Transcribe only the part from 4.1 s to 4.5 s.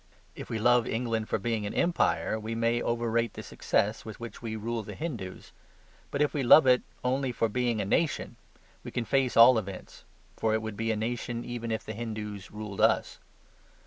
which